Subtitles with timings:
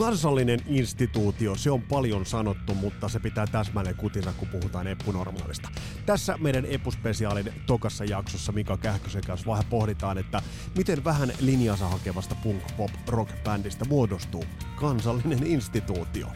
[0.00, 5.68] Kansallinen instituutio, se on paljon sanottu, mutta se pitää täsmälleen kutinsa, kun puhutaan eppunormaalista.
[6.06, 10.42] Tässä meidän epuspesiaalin tokassa jaksossa Mika Kähkösen kanssa vähän pohditaan, että
[10.76, 14.44] miten vähän linjansa hakevasta punk-pop-rock-bändistä muodostuu
[14.76, 16.28] kansallinen instituutio.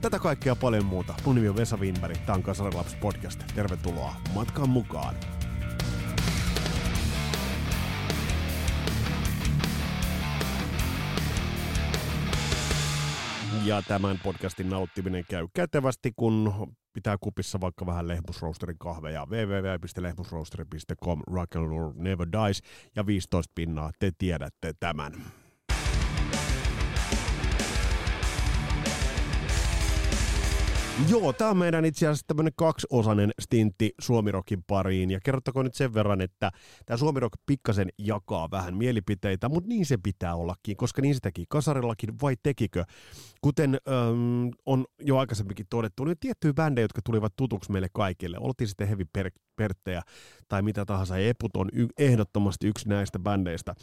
[0.00, 1.14] Tätä kaikkea paljon muuta.
[1.24, 3.40] Mun nimi on Vesa Winberg, tämä on Kasarilaps podcast.
[3.54, 5.14] Tervetuloa matkaan mukaan.
[13.66, 19.26] Ja tämän podcastin nauttiminen käy kätevästi, kun pitää kupissa vaikka vähän Lehmusroosterin kahveja.
[19.26, 22.62] www.lehmusroasteri.com Rock and roll never dies
[22.96, 25.12] ja 15 pinnaa, te tiedätte tämän.
[31.08, 35.10] Joo, tämä on meidän itse asiassa tämmöinen kaksiosainen stintti Suomirokin pariin.
[35.10, 36.50] Ja kerrottakoon nyt sen verran, että
[36.86, 41.44] tämä Suomirok pikkasen jakaa vähän mielipiteitä, mutta niin se pitää ollakin, koska niin se teki
[41.48, 42.84] Kasarillakin, vai tekikö?
[43.40, 48.36] Kuten äm, on jo aikaisemminkin todettu, niin tiettyjä bändejä, jotka tulivat tutuksi meille kaikille.
[48.40, 50.02] Oltiin sitten Heavy per- Perttejä
[50.48, 53.74] tai mitä tahansa, Eput on y- ehdottomasti yksi näistä bändeistä.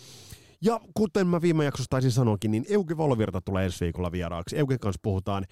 [0.62, 4.58] Ja kuten mä viime jaksossa taisin sanoakin, niin Euki Volvirta tulee ensi viikolla vieraaksi.
[4.58, 5.46] Eukin kanssa puhutaan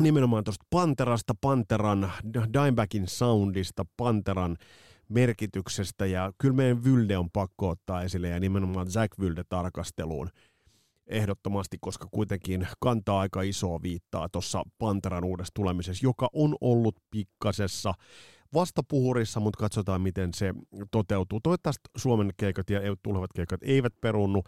[0.00, 4.56] nimenomaan tuosta Panterasta, Panteran, Dimebackin soundista, Panteran
[5.08, 10.30] merkityksestä ja kyllä meidän Vylde on pakko ottaa esille ja nimenomaan Zack Vylde tarkasteluun
[11.06, 17.94] ehdottomasti, koska kuitenkin kantaa aika isoa viittaa tuossa Panteran uudessa tulemisessa, joka on ollut pikkasessa
[18.54, 20.54] vastapuhurissa, mutta katsotaan miten se
[20.90, 21.40] toteutuu.
[21.40, 24.42] Toivottavasti Suomen keikat ja tulevat keikat eivät perunnu,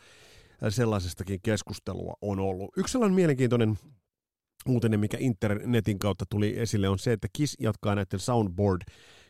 [0.68, 2.70] sellaisestakin keskustelua on ollut.
[2.76, 3.78] Yksi sellainen mielenkiintoinen
[4.68, 8.82] uutinen, mikä internetin kautta tuli esille, on se, että Kiss jatkaa näiden Soundboard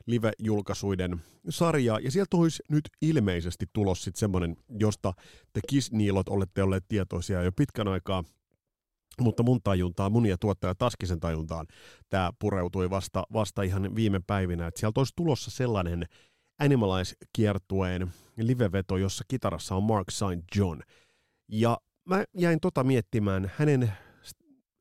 [0.06, 5.12] live-julkaisuiden sarjaa, ja sieltä olisi nyt ilmeisesti tulos sitten semmoinen, josta
[5.52, 8.24] te Kiss-niilot olette olleet tietoisia jo pitkän aikaa,
[9.20, 11.66] mutta mun tajuntaan, mun ja tuottaja Taskisen tajuntaan,
[12.10, 16.06] tämä pureutui vasta, vasta ihan viime päivinä, että sieltä olisi tulossa sellainen
[16.58, 20.56] Animalize-kiertueen liveveto, jossa kitarassa on Mark St.
[20.56, 20.80] John.
[21.48, 23.92] Ja mä jäin tota miettimään hänen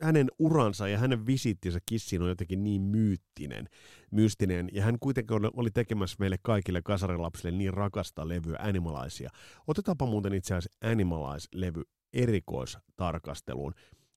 [0.03, 3.69] hänen uransa ja hänen visittinsä kissiin on jotenkin niin myyttinen,
[4.11, 9.29] mystinen, ja hän kuitenkin oli tekemässä meille kaikille kasarilapsille niin rakasta levyä Animalaisia.
[9.67, 11.83] Otetaanpa muuten itse asiassa Animalize-levy
[12.13, 13.73] erikoistarkasteluun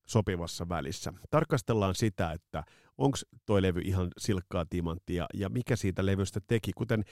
[0.06, 1.12] sopivassa välissä.
[1.30, 2.64] Tarkastellaan sitä, että
[2.98, 6.72] onko toi levy ihan silkkaa timanttia ja mikä siitä levystä teki.
[6.76, 7.04] Kuten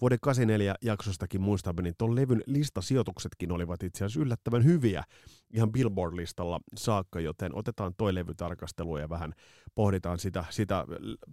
[0.00, 5.04] vuoden 84 jaksostakin muistamme, niin tuon levyn listasijoituksetkin olivat itse asiassa yllättävän hyviä
[5.52, 9.32] ihan Billboard-listalla saakka, joten otetaan toi levy tarkastelua ja vähän
[9.74, 10.86] pohditaan sitä, sitä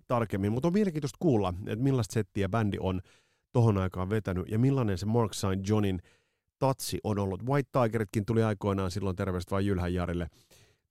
[0.07, 0.51] tarkemmin.
[0.51, 3.01] Mutta on mielenkiintoista kuulla, että millaista settiä bändi on
[3.51, 5.67] tohon aikaan vetänyt ja millainen se Mark St.
[5.67, 6.01] Johnin
[6.59, 7.45] tatsi on ollut.
[7.45, 10.27] White Tigeritkin tuli aikoinaan silloin terveistä vain Jylhän Jarille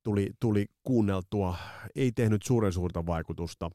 [0.03, 1.55] tuli, tuli kuunneltua,
[1.95, 3.69] ei tehnyt suuren suurta vaikutusta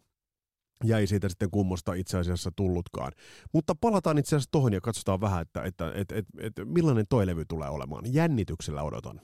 [0.84, 3.12] ja ei siitä sitten kummosta itse asiassa tullutkaan.
[3.52, 7.26] Mutta palataan itse asiassa tuohon ja katsotaan vähän, että, että, että, että, että millainen toi
[7.26, 8.14] levy tulee olemaan.
[8.14, 9.20] Jännityksellä odotan.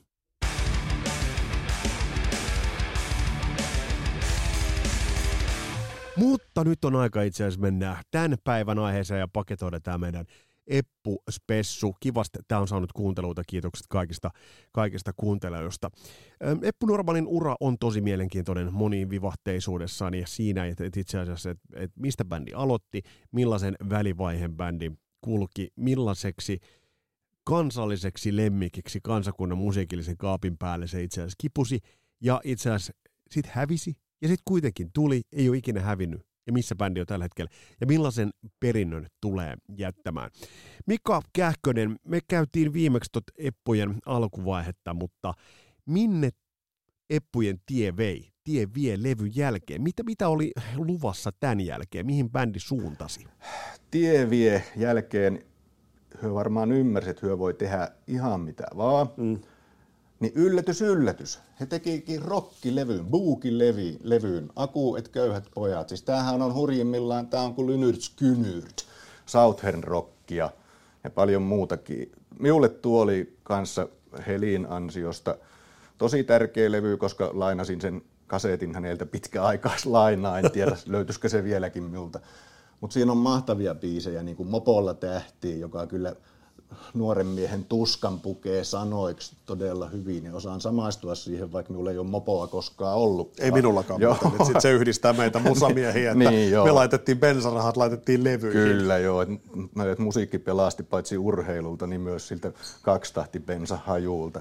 [6.20, 10.24] Mutta nyt on aika itse asiassa mennä tämän päivän aiheeseen ja paketoida tämä meidän
[10.66, 11.96] Eppu Spessu.
[12.00, 13.42] Kivasti tämä on saanut kuunteluita.
[13.46, 14.30] Kiitokset kaikista,
[14.72, 15.90] kaikista kuuntelijoista.
[16.62, 22.00] Eppu Normanin ura on tosi mielenkiintoinen moniin vivahteisuudessaan ja siinä, että, itse asiassa, että, että
[22.00, 26.58] mistä bändi aloitti, millaisen välivaiheen bändi kulki, millaiseksi
[27.44, 31.78] kansalliseksi lemmikiksi kansakunnan musiikillisen kaapin päälle se itse asiassa kipusi
[32.20, 32.92] ja itse asiassa
[33.30, 37.24] sitten hävisi ja sitten kuitenkin tuli, ei ole ikinä hävinnyt ja missä bändi on tällä
[37.24, 37.50] hetkellä
[37.80, 40.30] ja millaisen perinnön tulee jättämään.
[40.86, 45.34] Mika Kähkönen, me käytiin viimeksi tot Eppujen alkuvaihetta, mutta
[45.86, 46.30] minne
[47.10, 48.28] Eppujen tie vei?
[48.44, 49.82] Tie vie levyn jälkeen.
[49.82, 52.06] Mitä, mitä oli luvassa tämän jälkeen?
[52.06, 53.24] Mihin bändi suuntasi?
[53.90, 55.42] Tie vie jälkeen,
[56.22, 59.10] hyö varmaan ymmärsit, että hyö voi tehdä ihan mitä vaan.
[59.16, 59.40] Mm.
[60.20, 61.40] Niin yllätys, yllätys.
[61.60, 65.88] He tekikin rockilevyn, buukilevy, levyyn, Aku et köyhät pojat.
[65.88, 68.78] Siis tämähän on hurjimmillaan, tämä on kuin Lynyrd Skynyrd,
[69.26, 70.50] Southern rockia
[71.04, 72.12] ja paljon muutakin.
[72.38, 73.88] Minulle tuo oli kanssa
[74.26, 75.36] Helin ansiosta
[75.98, 80.38] tosi tärkeä levy, koska lainasin sen kasetin häneltä pitkäaikaislainaa.
[80.38, 82.20] En tiedä, löytyisikö se vieläkin minulta.
[82.80, 86.16] Mutta siinä on mahtavia biisejä, niin kuin Mopolla tähti, joka kyllä
[86.94, 92.06] nuoren miehen tuskan pukee sanoiksi todella hyvin ja osaan samaistua siihen, vaikka minulla ei ole
[92.06, 93.32] mopoa koskaan ollut.
[93.38, 94.16] Ei minullakaan, Joo.
[94.22, 96.64] mutta sit se yhdistää meitä musamiehiä, että Niin, joo.
[96.64, 98.62] me laitettiin bensarahat, laitettiin levyihin.
[98.62, 99.34] Kyllä joo, että
[99.92, 102.52] et musiikki pelasti paitsi urheilulta, niin myös siltä
[102.82, 104.40] kaksitahti bensahajuulta.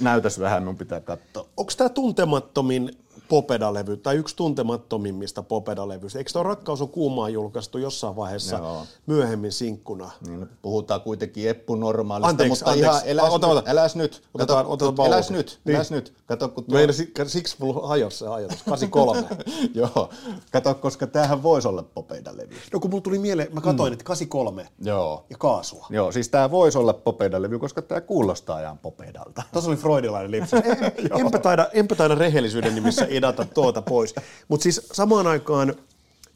[0.00, 1.46] Näytäs vähän, minun pitää katsoa.
[1.56, 6.18] Onko tämä tuntemattomin Popeda-levy, tai yksi tuntemattomimmista Popeda-levyistä?
[6.18, 8.82] Eikö tuo Rakkaus on kuumaa julkaistu jossain vaiheessa Joo.
[9.06, 10.10] myöhemmin sinkkuna?
[10.26, 12.90] Niin, no, puhutaan kuitenkin Eppu normaalista, Anteeksi, mutta anteeksi.
[12.96, 13.70] ihan eläs, Ota, nyt, ota.
[13.70, 15.76] eläs nyt, Otetaan- kato, otetaan eläs nyt, Niin.
[15.76, 19.26] eläs nyt, kato kun tuo, Meillä si- siksi mulla hajosi se ajatus, 83.
[19.74, 20.10] joo,
[20.52, 22.54] kato, koska tämähän voisi olla Popeda-levy.
[22.72, 25.24] no kun mulla tuli mieleen, mä katsoin, että 83 Joo.
[25.30, 25.86] ja kaasua.
[25.90, 29.42] Joo, siis tämä voisi olla Popeda-levy, koska tämä kuulostaa ihan Popedalta.
[29.52, 30.62] Tuossa oli freudilainen lipsaus.
[30.64, 34.14] En- enpä, taida, enpä taida rehellisyyden nimissä idata tuota pois.
[34.48, 35.74] Mutta siis samaan aikaan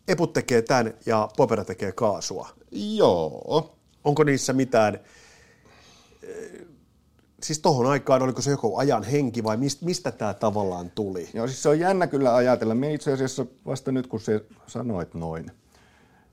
[0.09, 2.49] Eput tekee tämän ja Popeda tekee kaasua.
[2.73, 5.01] Joo, Onko niissä mitään,
[6.23, 6.67] eh,
[7.43, 11.29] siis tohon aikaan, oliko se joku ajan henki vai mistä, mistä tämä tavallaan tuli?
[11.35, 12.75] Joo, siis se on jännä kyllä ajatella.
[12.75, 15.51] Minä itse asiassa vasta nyt, kun se sanoit noin,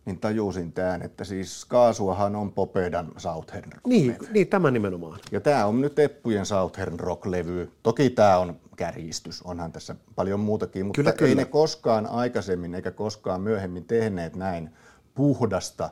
[0.05, 5.19] niin tajusin tämän, että siis Kaasuahan on Popedan Southern rock Niin, niin tämä nimenomaan.
[5.31, 7.71] Ja tämä on nyt Eppujen Southern rock-levy.
[7.83, 11.35] Toki tämä on kärjistys, onhan tässä paljon muutakin, mutta Kyllä, ei kyllä.
[11.35, 14.69] ne koskaan aikaisemmin eikä koskaan myöhemmin tehneet näin
[15.15, 15.89] puhdasta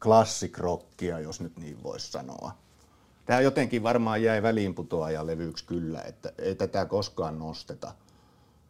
[0.00, 2.52] classic rockia, jos nyt niin voisi sanoa.
[3.26, 7.92] Tämä jotenkin varmaan jäi väliinputoajan levyksi kyllä, että ei tätä koskaan nosteta,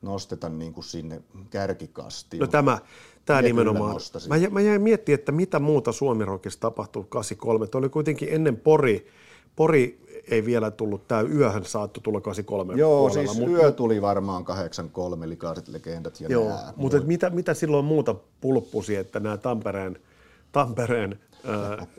[0.03, 2.41] nosteta niin kuin sinne kärkikastiin.
[2.41, 2.79] No tämä,
[3.25, 4.01] tämä nimenomaan.
[4.29, 7.67] Mä, mä jäin miettimään, että mitä muuta Suomirokissa tapahtui 83.
[7.67, 9.07] Tuo oli kuitenkin ennen Pori.
[9.57, 14.03] Pori ei vielä tullut, tämä yöhän saattoi tulla 83 Joo, puolella, siis mut- yö tuli
[14.03, 16.73] varmaan 83, likaiset legendat ja Joo, nää.
[16.77, 19.99] mutta et mitä, mitä silloin muuta pulppusi, että nämä Tampereen,
[20.53, 21.21] Tampereen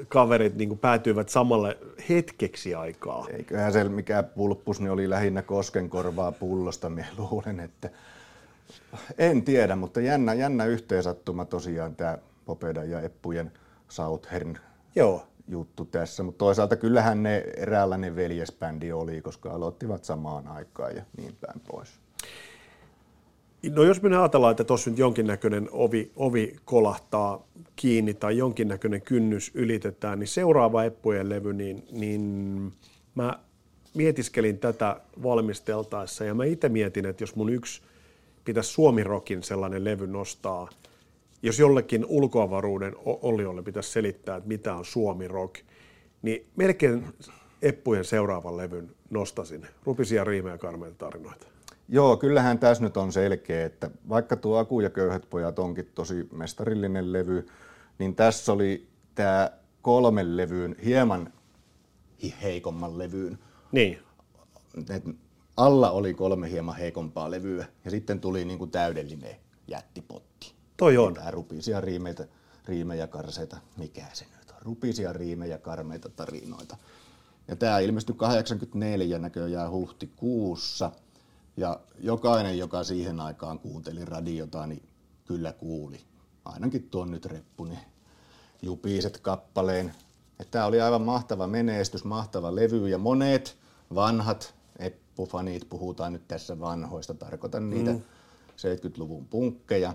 [0.07, 1.77] kaverit niin päätyivät samalle
[2.09, 3.27] hetkeksi aikaa?
[3.29, 7.89] Eiköhän se mikä pulppus, niin oli lähinnä koskenkorvaa pullosta, minä luulen, että
[9.17, 13.51] en tiedä, mutta jännä, jännä yhteensattuma tosiaan tämä Popeda ja Eppujen
[13.89, 14.57] Southern
[14.95, 15.27] Joo.
[15.47, 21.37] juttu tässä, mutta toisaalta kyllähän ne eräänlainen veljesbändi oli, koska aloittivat samaan aikaan ja niin
[21.41, 21.99] päin pois.
[23.63, 29.51] No jos me ajatellaan, että tuossa nyt jonkinnäköinen ovi, ovi kolahtaa kiinni tai jonkinnäköinen kynnys
[29.53, 32.73] ylitetään, niin seuraava Eppujen levy, niin, niin
[33.15, 33.39] mä
[33.93, 37.81] mietiskelin tätä valmisteltaessa ja mä itse mietin, että jos mun yksi
[38.45, 40.69] pitäisi Suomirokin sellainen levy nostaa,
[41.41, 45.55] jos jollekin ulkoavaruuden oliolle pitäisi selittää, että mitä on Suomi Rock,
[46.21, 47.05] niin melkein
[47.61, 49.67] Eppujen seuraavan levyn nostasin.
[49.85, 51.56] Rupisia riimejä ja karmeita tarinoita.
[51.89, 56.27] Joo, kyllähän tässä nyt on selkeä, että vaikka tuo Aku ja köyhät pojat onkin tosi
[56.31, 57.47] mestarillinen levy,
[57.99, 59.51] niin tässä oli tämä
[59.81, 61.33] kolmen levyyn, hieman
[62.23, 63.39] hi- heikomman levyyn.
[63.71, 63.99] Niin,
[64.89, 65.03] Et
[65.57, 69.35] alla oli kolme hieman heikompaa levyä ja sitten tuli niinku täydellinen
[69.67, 70.53] jättipotti.
[70.77, 71.13] toi on.
[71.13, 72.27] Tää rupisia riimeitä,
[72.65, 76.77] riimejä, karseita, mikä se nyt on, rupisia riimejä, karmeita tarinoita.
[77.47, 80.91] Ja tämä ilmestyi 84 näköjään huhtikuussa.
[81.57, 84.89] Ja jokainen, joka siihen aikaan kuunteli radiota, niin
[85.25, 85.99] kyllä kuuli.
[86.45, 87.79] Ainakin tuon nyt reppu, niin
[88.61, 89.95] jupiset kappaleen.
[90.51, 93.57] Tämä oli aivan mahtava menestys, mahtava levy ja monet
[93.95, 99.93] vanhat Eppu-fanit, puhutaan nyt tässä vanhoista, tarkoitan niitä 70-luvun punkkeja,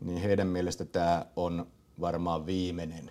[0.00, 1.66] niin heidän mielestä tämä on
[2.00, 3.10] varmaan viimeinen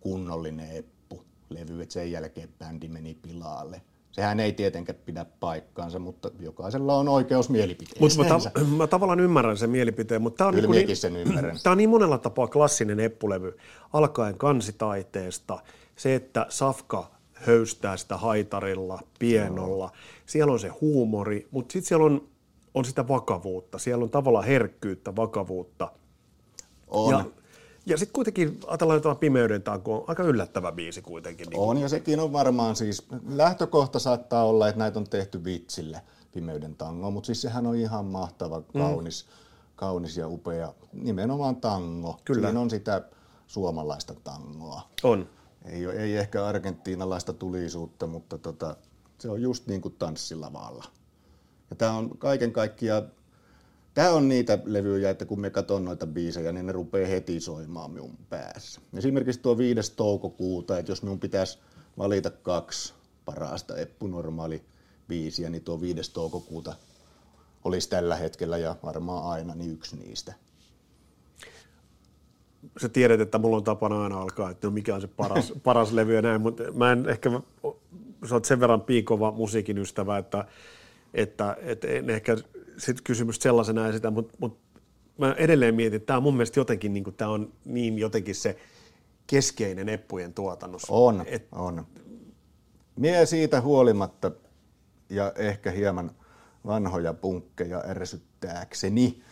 [0.00, 3.82] kunnollinen Eppu-levy, että sen jälkeen bändi meni pilaalle.
[4.14, 8.28] Sehän ei tietenkään pidä paikkaansa, mutta jokaisella on oikeus Mutta mielipiteeseen.
[8.28, 11.56] mä, ta- mä tavallaan ymmärrän sen mielipiteen, mutta tämä on, Kyllä niinku minäkin sen ymmärrän.
[11.62, 13.56] tää on niin monella tapaa klassinen eppulevy,
[13.92, 15.58] alkaen kansitaiteesta,
[15.96, 19.90] se, että Safka höystää sitä haitarilla, pienolla,
[20.26, 22.28] siellä on se huumori, mutta sitten siellä on,
[22.74, 25.92] on sitä vakavuutta, siellä on tavallaan herkkyyttä, vakavuutta.
[26.88, 27.10] On.
[27.10, 27.24] Ja,
[27.86, 31.48] ja sitten kuitenkin ajatellaan jotain pimeyden tanko, on aika yllättävä biisi kuitenkin.
[31.48, 36.00] Niin On ja sekin on varmaan siis, lähtökohta saattaa olla, että näitä on tehty vitsillä,
[36.32, 39.26] Pimeyden tango, mutta siis sehän on ihan mahtava, kaunis,
[39.76, 42.20] kaunis ja upea, nimenomaan tango.
[42.24, 42.48] Kyllä.
[42.48, 43.02] Siinä on sitä
[43.46, 44.82] suomalaista tangoa.
[45.02, 45.28] on.
[45.64, 48.76] Ei, ole- ei ehkä argentiinalaista tulisuutta, mutta tota,
[49.18, 50.84] se on just niin kuin tanssilavalla.
[51.70, 53.02] Ja tämä on kaiken kaikkiaan,
[53.94, 57.90] tämä on niitä levyjä, että kun me katson noita biisejä, niin ne rupeaa heti soimaan
[57.90, 58.80] minun päässä.
[58.96, 59.96] Esimerkiksi tuo 5.
[59.96, 61.58] toukokuuta, että jos minun pitäisi
[61.98, 64.62] valita kaksi parasta eppunormaali
[65.08, 66.12] biisiä, niin tuo 5.
[66.12, 66.74] toukokuuta
[67.64, 70.34] olisi tällä hetkellä ja varmaan aina niin yksi niistä.
[72.82, 75.92] sä tiedät, että mulla on tapana aina alkaa, että no mikä on se paras, paras
[75.92, 77.30] levy ja näin, mutta mä en ehkä,
[78.28, 80.44] sä oot sen verran piikova musiikin ystävä, että,
[81.14, 82.36] että, että en ehkä
[82.78, 84.80] sit kysymys sellaisena esitä, mutta, mutta
[85.18, 88.34] mä edelleen mietin, että tämä on mun mielestä jotenkin, niin kuin, tämä on niin jotenkin
[88.34, 88.56] se
[89.26, 90.92] keskeinen Eppujen tuotannossa.
[90.92, 91.86] On, Et, on.
[92.96, 94.30] Mie siitä huolimatta
[95.10, 96.10] ja ehkä hieman
[96.66, 99.22] vanhoja punkkeja ärsyttääkseni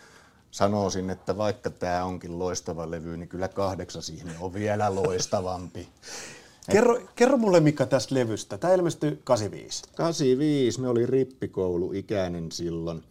[0.52, 5.88] sanoisin, että vaikka tämä onkin loistava levy, niin kyllä kahdeksas ihminen on vielä loistavampi.
[6.72, 8.58] Kerro, kerro mulle Mika tästä levystä.
[8.58, 9.82] Tämä ilmestyi 85.
[9.94, 13.02] 85, me oli rippikoulu ikäinen silloin.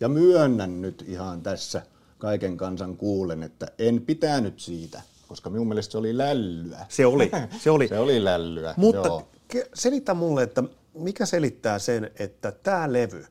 [0.00, 1.82] Ja myönnän nyt ihan tässä
[2.18, 6.86] kaiken kansan kuulen, että en pitänyt siitä, koska minun mielestä se oli lällyä.
[6.88, 7.30] Se oli,
[7.62, 7.88] se oli.
[7.88, 9.28] se oli lällyä, Mutta joo.
[9.74, 10.62] selitä mulle, että
[10.94, 13.24] mikä selittää sen, että tämä levy,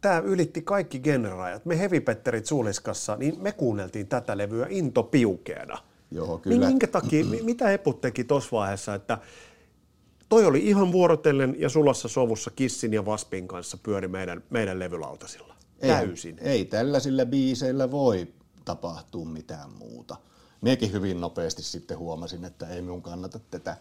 [0.00, 1.64] tämä ylitti kaikki generaajat.
[1.64, 5.78] Me hevipetterit Suuliskassa, niin me kuunneltiin tätä levyä into piukeena.
[6.10, 6.66] Joo, Niin kyllä.
[6.66, 9.18] minkä takia, mi- mitä Eput teki tuossa vaiheessa, että
[10.30, 15.54] toi oli ihan vuorotellen ja sulassa sovussa Kissin ja Vaspin kanssa pyöri meidän, meidän levylautasilla.
[15.80, 16.38] Täysin.
[16.38, 18.28] Ei, ei tällaisilla biiseillä voi
[18.64, 20.16] tapahtua mitään muuta.
[20.60, 23.76] Miekin hyvin nopeasti sitten huomasin, että ei minun kannata tätä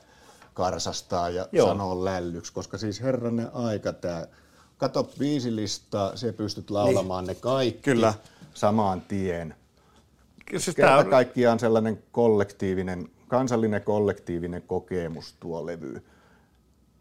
[0.53, 1.47] karsastaa ja Joo.
[1.51, 1.67] Joo.
[1.67, 4.27] sanoa lällyksi, koska siis herranen aika tämä,
[4.77, 7.35] kato biisilistaa, se pystyt laulamaan niin.
[7.35, 8.13] ne kaikki Kyllä.
[8.53, 9.55] samaan tien.
[10.57, 16.03] Siis Kerta tää, kaikkiaan sellainen kollektiivinen, kansallinen kollektiivinen kokemus tuo levy.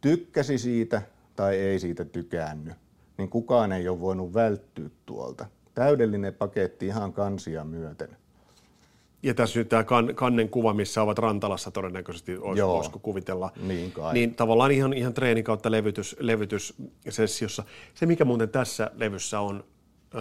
[0.01, 1.03] Tykkäsi siitä
[1.37, 2.75] tai ei siitä tykännyt,
[3.19, 5.47] niin kukaan ei ole voinut välttyä tuolta.
[5.75, 8.09] Täydellinen paketti ihan kansia myöten.
[9.23, 12.75] ja tässä nyt tämä kan, kannen kuva, missä ovat Rantalassa todennäköisesti, olisi, Joo.
[12.75, 13.51] voisiko kuvitella.
[13.63, 14.15] Niin kai.
[14.15, 17.65] Niin tavallaan ihan, ihan treeni kautta levytys, levytyssessiossa.
[17.95, 19.65] Se, mikä muuten tässä levyssä on
[20.15, 20.19] ö,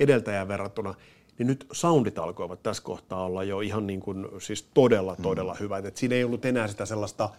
[0.00, 0.94] edeltäjään verrattuna,
[1.38, 5.60] niin nyt soundit alkoivat tässä kohtaa olla jo ihan niin kuin, siis todella, todella mm.
[5.60, 5.84] hyvät.
[5.84, 7.30] Et siinä ei ollut enää sitä sellaista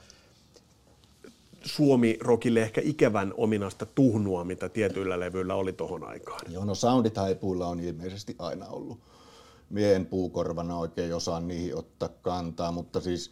[1.66, 6.54] Suomi-rokille ehkä ikävän ominaista tuhnua, mitä tietyillä levyillä oli tohon aikaan.
[6.54, 9.00] Joo, no sounditaipuilla on ilmeisesti aina ollut.
[9.70, 13.32] Mie en puukorvana oikein osaa niihin ottaa kantaa, mutta siis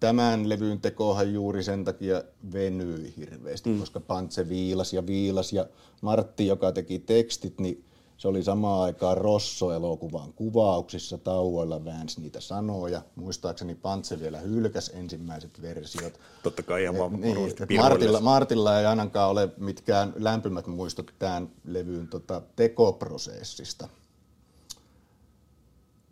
[0.00, 2.22] tämän levyn tekohan juuri sen takia
[2.52, 3.78] venyi hirveästi, mm.
[3.80, 5.66] koska Pantse viilas ja viilas ja
[6.00, 7.84] Martti, joka teki tekstit, niin
[8.20, 13.02] se oli samaan aikaan Rosso-elokuvan kuvauksissa, tauoilla väänsi niitä sanoja.
[13.16, 16.20] Muistaakseni Pantse vielä hylkäs ensimmäiset versiot.
[16.42, 17.36] Totta kai ihan vaan Niin.
[17.78, 23.88] Martilla, Martilla ei ainakaan ole mitkään lämpimät muistot tämän levyn tota, tekoprosessista.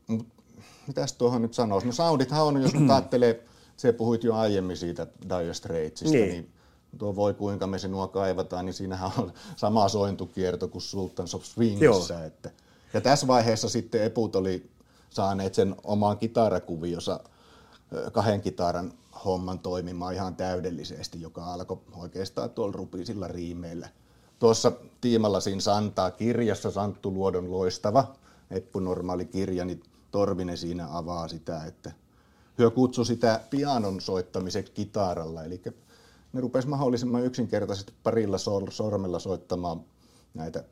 [0.06, 0.26] Mut,
[0.86, 1.86] mitäs tuohon nyt sanoisi?
[1.86, 3.44] No soundithan on, jos ajattelee,
[3.76, 6.28] se puhuit jo aiemmin siitä Dire Straitsista, Niin.
[6.30, 6.52] niin.
[6.98, 12.24] Tuo voi kuinka me sinua kaivataan, niin siinähän on sama sointukierto kuin Sultans of Swingissä.
[12.24, 12.50] Että.
[12.94, 14.70] Ja tässä vaiheessa sitten Eput oli
[15.10, 17.20] saaneet sen oman kitarakuviossa
[18.12, 18.92] kahden kitaran
[19.24, 23.88] homman toimimaan ihan täydellisesti, joka alkoi oikeastaan tuolla rupisilla riimeillä.
[24.38, 28.14] Tuossa Tiimalasin Santaa kirjassa Santtu Luodon loistava
[28.50, 31.92] Eppu normaali kirja, niin Torvinen siinä avaa sitä, että
[32.58, 35.62] hyö kutsui sitä pianon soittamiseksi kitaralla, eli
[36.32, 39.80] ne rupesi mahdollisimman yksinkertaisesti parilla sor- sormella soittamaan
[40.34, 40.64] näitä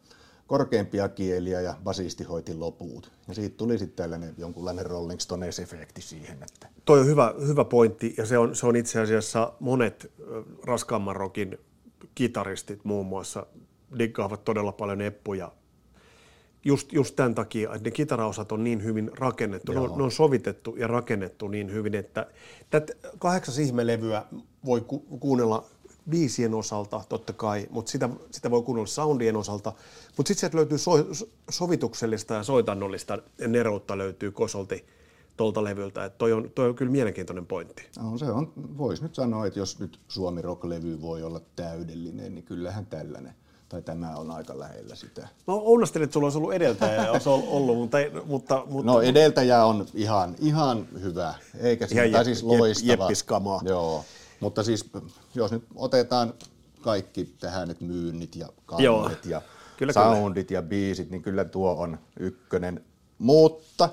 [0.46, 3.12] korkeimpia kieliä ja basisti hoiti loput.
[3.28, 8.14] Ja siitä tuli sitten tällainen jonkunlainen Rolling Stones-efekti siihen, että Toi on hyvä, hyvä pointti,
[8.16, 10.12] ja se on, se on itse asiassa monet
[10.64, 11.58] raskaamman rokin
[12.14, 13.46] kitaristit muun muassa
[13.98, 15.52] diggaavat todella paljon eppuja.
[16.66, 20.12] Just, just tämän takia, että ne kitaraosat on niin hyvin rakennettu, ne on, ne on
[20.12, 22.26] sovitettu ja rakennettu niin hyvin, että
[22.70, 24.25] tätä kahdeksas ihmelevyä
[24.64, 25.64] voi ku, kuunnella
[26.11, 29.73] biisien osalta totta kai, mutta sitä, sitä voi kuunnella soundien osalta,
[30.16, 30.90] mutta sitten sieltä löytyy so,
[31.50, 33.18] sovituksellista ja soitannollista
[33.49, 34.87] neroutta löytyy kosolti
[35.37, 37.82] tuolta levyltä, että toi on, toi on kyllä mielenkiintoinen pointti.
[38.02, 42.44] No, se on, voisi nyt sanoa, että jos nyt Suomi Rock-levy voi olla täydellinen, niin
[42.44, 43.35] kyllähän tällainen,
[43.68, 45.20] tai tämä on aika lähellä sitä.
[45.46, 49.87] Mä ounastelin, että sulla olisi ollut edeltäjä olisi ollut, mutta, mutta, mutta No edeltäjä on
[49.94, 52.92] ihan, ihan hyvä, eikä Ihan tai jep- siis jep- loistava.
[52.92, 53.61] jeppiskamaa.
[53.64, 54.04] Joo,
[54.40, 54.90] mutta siis
[55.35, 56.35] jos nyt otetaan
[56.80, 59.42] kaikki tähän, että myynnit ja kannet ja
[59.76, 62.85] Kyllä, soundit ja biisit, niin kyllä tuo on ykkönen.
[63.18, 63.88] Mutta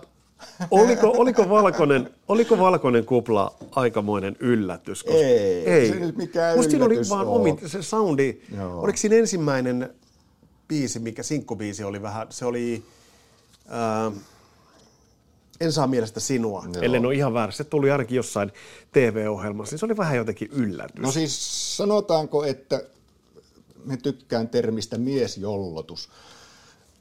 [0.71, 5.03] oliko, oliko, valkoinen, oliko valkoinen kupla aikamoinen yllätys?
[5.03, 7.35] Koska, Ei, se nyt mikään Musta siinä oli yllätys vaan oo.
[7.35, 8.81] omi, se soundi, Joo.
[8.81, 9.93] oliko siinä ensimmäinen
[10.67, 12.83] biisi, mikä sinkkubiisi oli vähän, se oli,
[13.67, 14.12] ää,
[15.62, 16.83] en saa mielestä sinua, Joo.
[16.83, 17.63] ellei ole ihan väärässä.
[17.63, 18.51] Se tuli ainakin jossain
[18.91, 21.03] TV-ohjelmassa, niin se oli vähän jotenkin yllätys.
[21.03, 22.83] No siis sanotaanko, että
[23.85, 26.09] me tykkään termistä miesjollotus,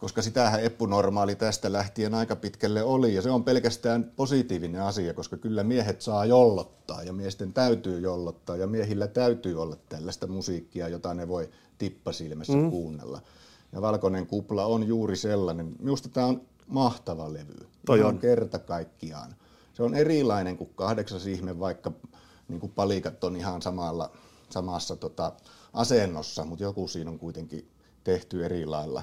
[0.02, 5.37] koska sitähän eppunormaali tästä lähtien aika pitkälle oli, ja se on pelkästään positiivinen asia, koska
[5.37, 11.14] kyllä miehet saa jollottaa, ja miesten täytyy jollottaa, ja miehillä täytyy olla tällaista musiikkia, jota
[11.14, 12.71] ne voi tippasilmässä mm.
[12.71, 13.21] kuunnella.
[13.73, 15.73] Ja Valkoinen kupla on juuri sellainen.
[15.78, 17.66] Minusta tämä on mahtava levy.
[17.87, 18.18] Toi Ihan on.
[18.18, 19.35] kerta kaikkiaan.
[19.75, 21.92] Se on erilainen kuin kahdeksas ihme, vaikka
[22.49, 24.11] niin kuin palikat on ihan samalla,
[24.50, 25.32] samassa tota,
[25.73, 27.71] asennossa, mutta joku siinä on kuitenkin
[28.04, 29.02] tehty eri lailla.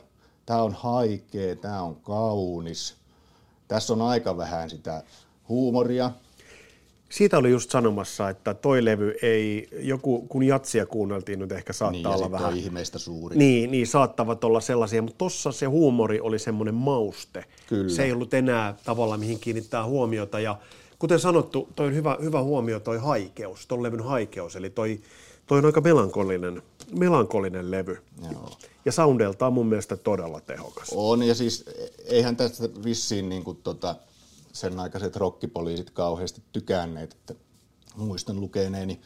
[0.50, 2.96] Tämä on haikea, tämä on kaunis.
[3.68, 5.04] Tässä on aika vähän sitä
[5.50, 6.12] huumoria.
[7.10, 11.92] Siitä oli just sanomassa, että toi levy ei, joku, kun jatsia kuunneltiin nyt ehkä saattaa
[11.92, 12.48] Niin, olla vähän.
[12.48, 13.38] on ihmeistä suuri.
[13.38, 17.46] Niin, niin, saattavat olla sellaisia, mutta tossa se huumori oli semmoinen mauste.
[17.68, 17.90] Kyllä.
[17.90, 20.56] Se ei ollut enää tavallaan mihin kiinnittää huomiota ja
[21.00, 25.00] kuten sanottu, toi on hyvä, hyvä huomio toi haikeus, ton levyn haikeus, eli toi,
[25.50, 26.62] toi on aika melankolinen,
[27.00, 27.98] melankolinen levy.
[28.32, 28.52] Joo.
[28.86, 30.92] Ja soundeltaan mun mielestä todella tehokas.
[30.96, 31.66] On, ja siis
[32.06, 33.96] eihän tästä vissiin niin kuin tota,
[34.54, 37.36] sen aikaiset rokkipoliisit kauheasti tykänneet, että
[37.96, 39.02] muistan lukeneeni,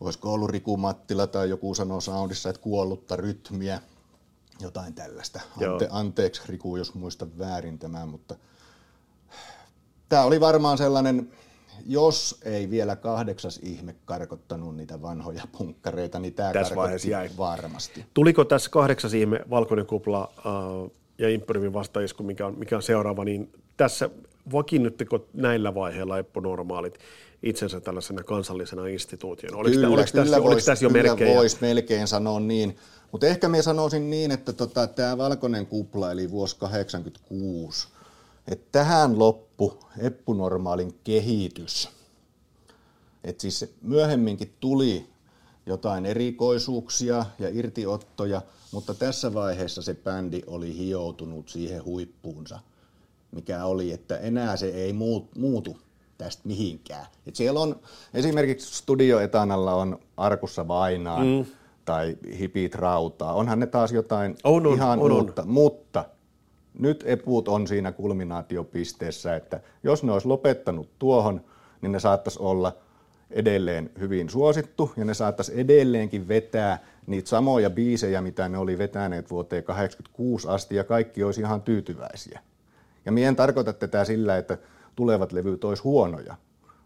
[0.00, 3.80] olisiko ollut Riku Mattila tai joku sanoi soundissa, että kuollutta rytmiä,
[4.60, 5.40] jotain tällaista.
[5.60, 5.72] Joo.
[5.72, 8.34] Ante, anteeksi Riku, jos muistan väärin tämän, mutta
[10.08, 11.32] tämä oli varmaan sellainen,
[11.86, 17.30] jos ei vielä kahdeksas ihme karkottanut niitä vanhoja punkkareita, niin tämä Tässä karkotti jäi.
[17.38, 18.04] varmasti.
[18.14, 23.24] Tuliko tässä kahdeksas ihme, Valkoinen kupla äh, ja Imperiumin vastaisku, mikä on, mikä on seuraava,
[23.24, 24.10] niin tässä
[24.52, 26.98] vakiinnutteko näillä vaiheilla Eppo-normaalit
[27.42, 29.56] itsensä tällaisena kansallisena instituutiona?
[29.56, 31.36] Oliko, kyllä, oliko, tässä, oliko vois- tässä jo kyllä merkkejä?
[31.36, 32.76] voisi melkein sanoa niin.
[33.12, 37.88] Mutta ehkä me sanoisin niin, että tota, tämä valkoinen kupla, eli vuosi 86,
[38.50, 41.88] että tähän loppu eppunormaalin kehitys.
[43.24, 45.06] Et siis myöhemminkin tuli
[45.66, 48.42] jotain erikoisuuksia ja irtiottoja,
[48.72, 52.60] mutta tässä vaiheessa se bändi oli hioutunut siihen huippuunsa,
[53.32, 55.76] mikä oli, että enää se ei muut- muutu
[56.18, 57.06] tästä mihinkään.
[57.26, 57.80] Et siellä on
[58.14, 61.44] esimerkiksi Studio Etanalla on Arkussa Vainaa mm.
[61.84, 63.32] tai Hipit Rautaa.
[63.32, 65.12] Onhan ne taas jotain On, on, ihan on, on.
[65.12, 66.04] uutta, mutta
[66.78, 71.44] nyt eput on siinä kulminaatiopisteessä, että jos ne olisi lopettanut tuohon,
[71.80, 72.76] niin ne saattaisi olla
[73.30, 79.30] edelleen hyvin suosittu ja ne saattaisi edelleenkin vetää niitä samoja biisejä, mitä ne oli vetäneet
[79.30, 82.40] vuoteen 86 asti ja kaikki olisi ihan tyytyväisiä.
[83.04, 84.58] Ja mien tarkoita tätä sillä, että
[84.96, 86.34] tulevat levyt olisi huonoja,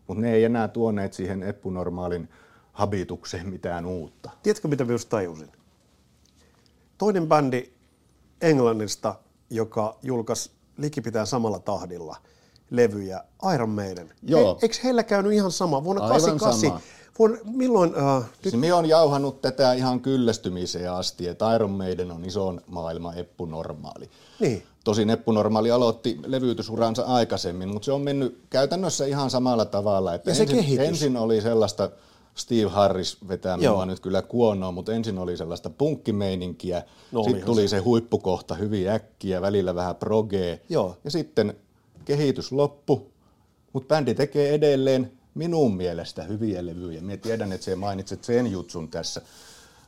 [0.07, 2.29] mutta ne ei enää tuoneet siihen eppunormaalin
[2.73, 4.31] habitukseen mitään uutta.
[4.43, 5.53] Tiedätkö, mitä myös tajusin?
[6.99, 7.73] Toinen bändi
[8.41, 9.15] Englannista,
[9.51, 12.17] joka julkaisi likipitään samalla tahdilla
[12.71, 14.13] levyjä, Iron Maiden.
[14.23, 14.55] Joo.
[14.55, 15.85] He, eikö heillä käynyt ihan sama?
[15.85, 16.61] Vuonna Aivan 88.
[16.71, 16.81] sama.
[17.19, 22.11] Vuonna, milloin, äh, nyt, Siis minä olen jauhanut tätä ihan kyllästymiseen asti, että Iron Maiden
[22.13, 24.11] on ison maailman eppunormaali.
[24.41, 30.15] niin, Tosin eppunormaali aloitti levytysuransa aikaisemmin, mutta se on mennyt käytännössä ihan samalla tavalla.
[30.15, 30.89] Että Ja se ensin, kehitys.
[30.89, 31.91] ensin oli sellaista,
[32.35, 33.73] Steve Harris vetää Joo.
[33.73, 38.89] minua nyt kyllä kuonoon, mutta ensin oli sellaista punkkimeininkiä, No sitten tuli se huippukohta hyvin
[38.89, 40.97] äkkiä, välillä vähän progee, Joo.
[41.05, 41.55] ja sitten
[42.05, 43.11] kehitys loppu,
[43.73, 47.01] mutta bändi tekee edelleen minun mielestä hyviä levyjä.
[47.01, 49.23] Minä tiedän, että se mainitset sen jutsun tässä,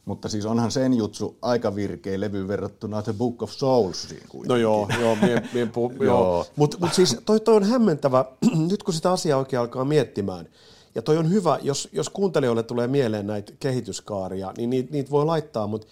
[0.05, 4.49] mutta siis onhan sen jutsu aika virkeä levy verrattuna The Book of Soulsiin kuitenkin.
[4.49, 6.05] No joo, joo, mie, mie puhu, joo.
[6.05, 6.47] Joo.
[6.57, 8.25] Mutta mut siis toi, toi on hämmentävä,
[8.71, 10.49] nyt kun sitä asiaa oikein alkaa miettimään,
[10.97, 15.25] ja toi on hyvä, jos, jos kuuntelijoille tulee mieleen näitä kehityskaaria, niin niitä, niitä voi
[15.25, 15.87] laittaa, mutta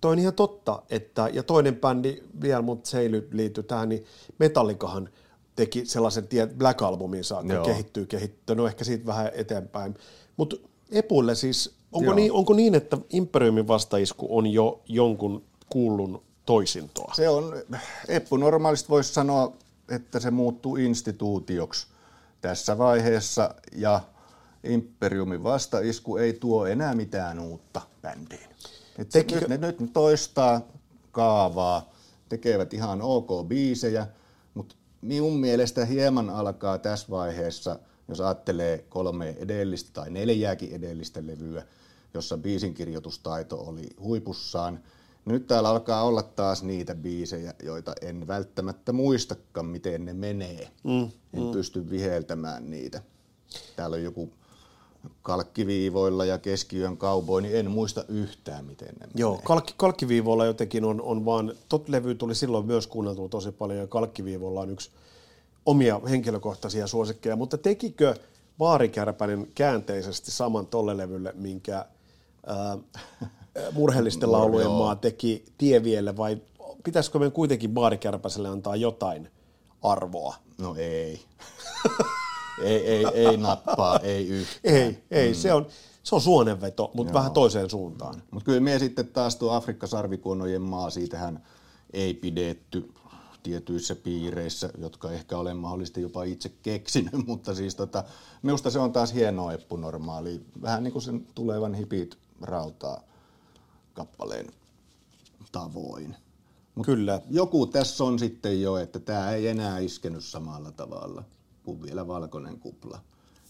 [0.00, 4.04] toi on ihan totta, että, ja toinen bändi vielä, mutta se ei liity tähän, niin
[4.38, 5.08] Metallikahan
[5.56, 7.64] teki sellaisen tie, Black Albumin saakka, Joo.
[7.64, 9.94] kehittyy, kehittyy, no ehkä siitä vähän eteenpäin.
[10.36, 10.56] Mutta
[10.90, 12.14] Epuille siis, onko Joo.
[12.14, 17.12] niin, onko niin, että Imperiumin vastaisku on jo jonkun kuullun toisintoa?
[17.16, 17.62] Se on,
[18.08, 19.52] Eppu normaalisti voisi sanoa,
[19.88, 21.86] että se muuttuu instituutioksi
[22.40, 24.00] tässä vaiheessa ja
[24.64, 28.48] Imperiumin vastaisku ei tuo enää mitään uutta bändiin.
[28.98, 30.60] Et Tekikö- nyt, ne nyt toistaa
[31.12, 31.92] kaavaa,
[32.28, 34.06] tekevät ihan ok biisejä,
[34.54, 41.62] mutta minun mielestä hieman alkaa tässä vaiheessa, jos ajattelee kolme edellistä tai neljääkin edellistä levyä,
[42.14, 44.80] jossa biisinkirjoitustaito oli huipussaan,
[45.24, 50.70] nyt täällä alkaa olla taas niitä biisejä, joita en välttämättä muistakaan, miten ne menee.
[50.82, 51.52] Mm, en mm.
[51.52, 53.02] pysty viheltämään niitä.
[53.76, 54.32] Täällä on joku
[55.22, 59.44] kalkkiviivoilla ja keskiyön kauboi, niin en muista yhtään, miten ne Joo, menee.
[59.46, 63.86] kalkki, kalkkiviivoilla jotenkin on, on vaan, tot levy tuli silloin myös kuunneltua tosi paljon ja
[63.86, 64.90] kalkkiviivoilla on yksi
[65.66, 68.14] omia henkilökohtaisia suosikkeja, mutta tekikö
[68.58, 71.84] Vaarikärpänen käänteisesti saman tolle levylle, minkä
[72.46, 72.78] ää,
[73.72, 76.38] murheellisten laulujen maa teki Tievielle vai
[76.84, 79.30] pitäisikö meidän kuitenkin baarikärpäselle antaa jotain
[79.82, 80.34] arvoa?
[80.58, 81.20] No ei.
[82.62, 84.74] ei, ei, ei nappaa, ei yhtään.
[84.74, 85.34] Ei, ei mm.
[85.34, 85.66] se, on,
[86.02, 87.18] se on suonenveto, mutta Joo.
[87.18, 88.22] vähän toiseen suuntaan.
[88.30, 91.42] Mutta kyllä me sitten taas tuo Afrikka-sarvikuonojen maa, siitähän
[91.92, 92.92] ei pidetty
[93.42, 98.04] tietyissä piireissä, jotka ehkä olen mahdollisesti jopa itse keksinyt, mutta siis tota,
[98.42, 103.00] minusta se on taas hieno eppunormaali, vähän niin kuin sen tulevan hipit rautaa
[103.94, 104.46] kappaleen
[105.52, 106.16] tavoin.
[106.74, 107.20] Mut Kyllä.
[107.30, 111.22] Joku tässä on sitten jo, että tämä ei enää iskenyt samalla tavalla
[111.64, 112.98] kuin vielä valkoinen kupla.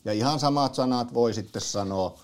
[0.04, 2.18] Ja ihan samat sanat voi sitten sanoa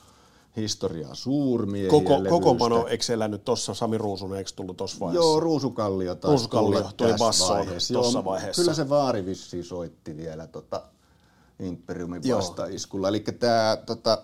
[0.56, 5.24] historiaa suurmiehiä Koko, koko mano, eikö elänyt tuossa, Sami Ruusunen, eikö tullut tuossa vaiheessa?
[5.24, 8.62] Joo, Ruusukallio taisi Ruusukallio tuli bassoon tuossa vaiheessa.
[8.62, 10.82] Kyllä se Vaari vissiin soitti vielä tota
[11.60, 13.08] Imperiumin vastaiskulla.
[13.08, 14.18] Eli tämä tota,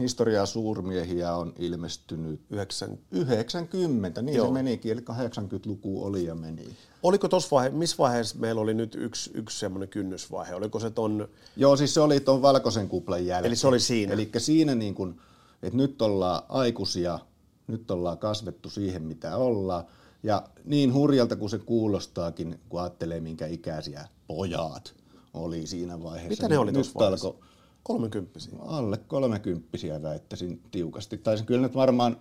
[0.00, 4.46] historiaa suurmiehiä on ilmestynyt 90, 90 niin Joo.
[4.46, 6.76] se menikin, eli 80-luku oli ja meni.
[7.02, 10.54] Oliko tuossa vaihe, missä vaiheessa meillä oli nyt yksi, yksi semmoinen kynnysvaihe?
[10.54, 11.28] Oliko se ton...
[11.56, 13.46] Joo, siis se oli tuon valkoisen kuplan jälkeen.
[13.46, 14.12] Eli se oli siinä.
[14.12, 15.20] Eli siinä niin kuin,
[15.62, 17.18] että nyt ollaan aikuisia,
[17.66, 19.84] nyt ollaan kasvettu siihen, mitä ollaan.
[20.22, 24.94] Ja niin hurjalta kuin se kuulostaakin, kun ajattelee, minkä ikäisiä pojat
[25.34, 26.28] oli siinä vaiheessa.
[26.28, 27.34] Mitä ne oli tuossa vaiheessa?
[27.82, 28.52] Kolmekymppisiä?
[28.58, 31.18] Alle kolmekymppisiä väittäisin tiukasti.
[31.18, 32.16] Tai kyllä nyt varmaan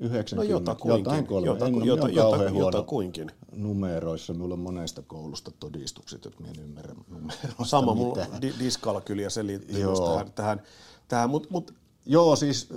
[0.00, 1.46] 90, no jotakuinkin, jotain kolme.
[1.46, 3.30] Jota, en jota, jota, jotakuinkin.
[3.52, 4.32] numeroissa.
[4.32, 9.30] Minulla on monesta koulusta todistukset, että minä en ymmärrä numeroista Sama, mulla on di- diskalkylia,
[9.30, 10.62] se liittyy tähän, tähän,
[11.08, 11.74] tähän mutta mut,
[12.06, 12.68] Joo, siis...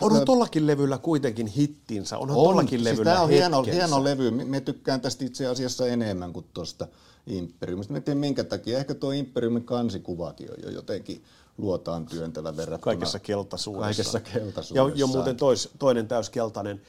[0.00, 4.30] Onhan tollakin levyllä kuitenkin hittinsä, onhan on, tollakin siis levyllä Tämä on hieno, hieno levy,
[4.30, 6.88] me tykkään tästä itse asiassa enemmän kuin tuosta
[7.28, 7.92] Imperiumista.
[7.92, 11.24] Mä en tiedä minkä takia, ehkä tuo Imperiumin kansikuvakin on jo jotenkin
[11.58, 12.94] luotaan työntävä verrattuna.
[12.94, 13.84] Kaikessa keltaisuudessa.
[13.84, 14.74] Kaikessa keltaisuudessa.
[14.74, 16.82] Ja jo muuten tois, toinen täyskeltainen.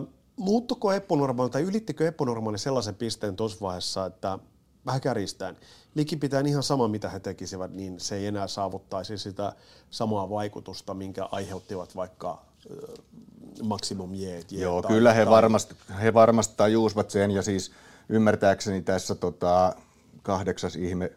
[0.00, 4.38] Uh, muuttuko eponormaali tai ylittikö eponormaali sellaisen pisteen tuossa vaiheessa, että
[4.86, 5.56] vähän kärjistään,
[6.20, 9.52] pitää ihan sama mitä he tekisivät, niin se ei enää saavuttaisi sitä
[9.90, 12.42] samaa vaikutusta, minkä aiheuttivat vaikka
[13.62, 14.52] Maximum Jeet.
[14.52, 15.30] Joo, tai, kyllä he, tai...
[15.30, 17.72] varmasti, he varmasti tajuusvat sen ja siis
[18.10, 19.74] ymmärtääkseni tässä tota,
[20.22, 21.12] kahdeksas ihme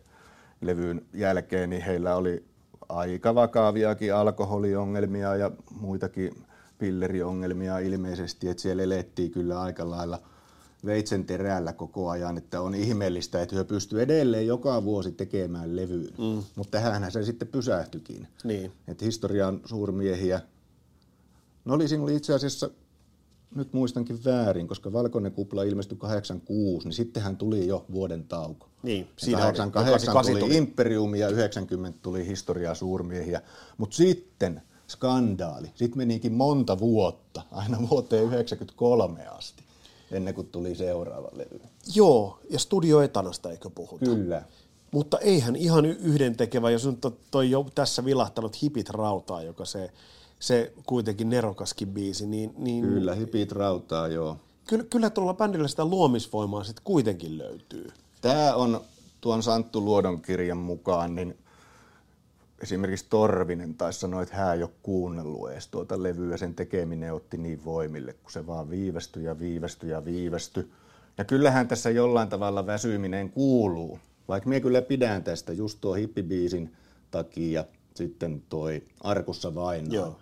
[0.61, 2.45] levyyn jälkeen, niin heillä oli
[2.89, 6.45] aika vakaaviakin alkoholiongelmia ja muitakin
[6.77, 10.21] pilleriongelmia ilmeisesti, että siellä elettiin kyllä aika lailla
[10.85, 16.13] veitsen terällä koko ajan, että on ihmeellistä, että he pystyy edelleen joka vuosi tekemään levyyn,
[16.17, 16.43] mm.
[16.55, 18.27] mutta tähänhän se sitten pysähtyikin.
[18.43, 18.71] Niin.
[18.87, 20.41] Että historian suurmiehiä,
[21.65, 22.69] no oli, siinä oli itse asiassa
[23.55, 28.67] nyt muistankin väärin, koska Valkoinen kupla ilmestyi 86, niin sittenhän tuli jo vuoden tauko.
[28.83, 33.41] Niin, siinä 88 tuli, tuli Imperium ja 90 tuli historiaa suurmiehiä,
[33.77, 35.67] mutta sitten skandaali.
[35.75, 39.63] Sitten menikin monta vuotta, aina vuoteen 93 asti,
[40.11, 41.61] ennen kuin tuli seuraava levy.
[41.95, 44.05] Joo, ja Studio Etanasta eikö puhuta?
[44.05, 44.43] Kyllä.
[44.91, 46.99] Mutta eihän ihan yhdentekevä, jos nyt
[47.31, 49.91] toi jo tässä vilahtanut hipit rautaa, joka se
[50.43, 52.27] se kuitenkin nerokaskin biisi.
[52.27, 54.37] Niin, niin kyllä, hipit rautaa, joo.
[54.67, 57.87] Kyllä, kyllä tuolla bändillä sitä luomisvoimaa sitten kuitenkin löytyy.
[58.21, 58.81] Tämä on
[59.21, 61.37] tuon Santtu Luodon kirjan mukaan, niin
[62.63, 67.37] esimerkiksi Torvinen taisi sanoa, että hän ei ole kuunnellut edes tuota levyä, sen tekeminen otti
[67.37, 70.71] niin voimille, kun se vaan viivästyi ja viivästyi ja viivästyi.
[71.17, 76.73] Ja kyllähän tässä jollain tavalla väsyminen kuuluu, vaikka minä kyllä pidän tästä just tuo hippibiisin
[77.11, 79.91] takia, sitten toi Arkussa vain.
[79.91, 80.17] Joo.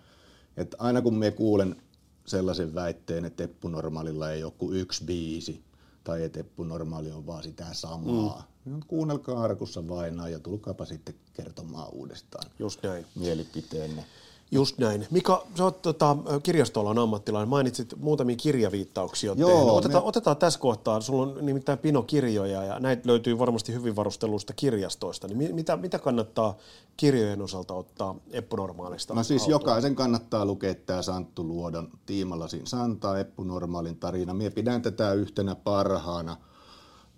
[0.56, 1.82] Että aina kun me kuulen
[2.26, 5.64] sellaisen väitteen, että Teppu Normaalilla ei ole kuin yksi biisi,
[6.04, 8.72] tai että Teppu Normaali on vaan sitä samaa, mm.
[8.72, 13.06] niin kuunnelkaa arkussa vainaa ja tulkaapa sitten kertomaan uudestaan Just näin.
[13.14, 14.04] mielipiteenne.
[14.52, 15.06] Just näin.
[15.10, 19.34] Mika, sä oot tota, kirjastoalan ammattilainen, mainitsit muutamia kirjaviittauksia.
[19.36, 20.08] Joo, otetaan, me...
[20.08, 25.28] otetaan tässä kohtaa, sulla on nimittäin Pino-kirjoja ja näitä löytyy varmasti hyvin varustelusta kirjastoista.
[25.28, 26.56] Niin mitä, mitä kannattaa
[26.96, 29.14] kirjojen osalta ottaa Eppu Normaalista?
[29.14, 29.54] No siis autoa?
[29.54, 34.34] jokaisen kannattaa lukea tämä Santtu Luodon Tiimalasin Santa, Eppu Normaalin tarina.
[34.34, 36.36] Mie pidän tätä yhtenä parhaana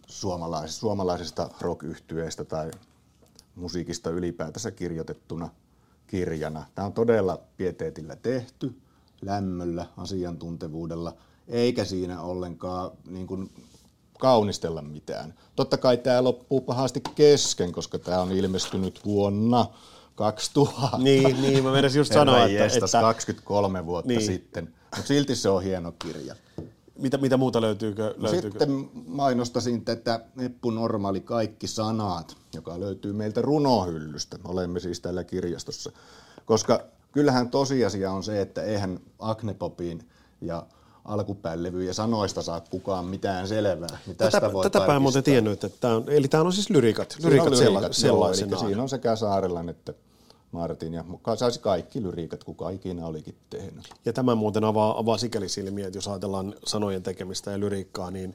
[0.06, 1.84] suomalais, suomalaisesta rock
[2.48, 2.70] tai
[3.54, 5.48] musiikista ylipäätänsä kirjoitettuna–
[6.06, 6.66] kirjana.
[6.74, 8.74] Tämä on todella pieteetillä tehty,
[9.22, 11.16] lämmöllä, asiantuntevuudella,
[11.48, 13.50] eikä siinä ollenkaan niin kuin,
[14.18, 15.34] kaunistella mitään.
[15.56, 19.66] Totta kai tämä loppuu pahasti kesken, koska tämä on ilmestynyt vuonna
[20.14, 20.98] 2000.
[20.98, 23.00] Niin, niin mä menisin just sanoa, että, että...
[23.00, 24.22] 23 vuotta niin.
[24.22, 24.74] sitten.
[24.96, 26.34] Mutta silti se on hieno kirja.
[26.98, 28.58] Mitä, mitä muuta löytyykö, löytyykö?
[28.58, 34.38] Sitten mainostasin tätä Eppu Normaali Kaikki sanat, joka löytyy meiltä runohyllystä.
[34.44, 35.92] Olemme siis täällä kirjastossa.
[36.44, 36.80] Koska
[37.12, 40.08] kyllähän tosiasia on se, että eihän Agnepopiin
[40.40, 40.66] ja
[41.04, 43.98] alkupään levyjä sanoista saa kukaan mitään selvää.
[44.06, 46.70] Niin tästä Tätä, voi tätäpä en muuten tiennyt, että tämä on, eli tämä on siis
[46.70, 48.02] lyrikat, Siinä lyrikat, on sella, lyriikat,
[48.50, 49.94] joo, siinä on sekä Saarelan että
[50.54, 51.04] Martin ja
[51.36, 53.94] saisi kaikki lyriikat, kuka ikinä olikin tehnyt.
[54.04, 58.34] Ja tämä muuten avaa, avaa sikäli silmiä, että jos ajatellaan sanojen tekemistä ja lyriikkaa, niin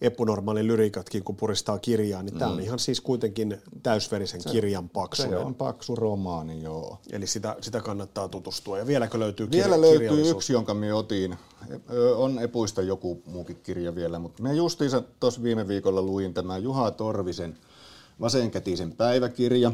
[0.00, 2.38] epunormaalin lyriikatkin, kun puristaa kirjaa, niin mm.
[2.38, 5.38] tämä on ihan siis kuitenkin täysverisen kirjan Se paksuinen.
[5.38, 6.98] on paksu romaani, joo.
[7.12, 8.78] Eli sitä, sitä kannattaa tutustua.
[8.78, 11.36] Ja vieläkö löytyy kirja, Vielä löytyy yksi, jonka me otin.
[11.92, 16.62] Ö, On Epuista joku muukin kirja vielä, mutta me justiinsa tuossa viime viikolla luin tämän
[16.62, 17.58] Juha Torvisen
[18.20, 19.72] vasenkätisen päiväkirja,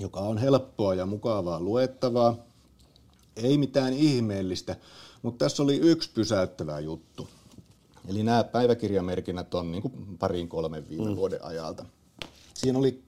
[0.00, 2.36] joka on helppoa ja mukavaa luettavaa.
[3.36, 4.76] Ei mitään ihmeellistä,
[5.22, 7.28] mutta tässä oli yksi pysäyttävä juttu.
[8.08, 11.16] Eli nämä päiväkirjamerkinnät on niin kuin parin kolmen viime mm.
[11.16, 11.84] vuoden ajalta.
[12.54, 13.02] Siinä oli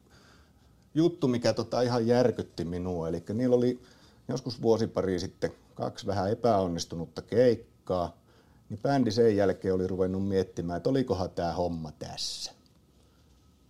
[0.95, 3.09] juttu, mikä tota ihan järkytti minua.
[3.09, 3.83] Eli niillä oli
[4.29, 8.17] joskus vuosi pari sitten kaksi vähän epäonnistunutta keikkaa.
[8.69, 12.53] Niin bändi sen jälkeen oli ruvennut miettimään, että olikohan tämä homma tässä.